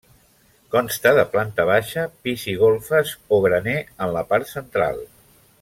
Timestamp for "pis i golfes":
2.25-3.15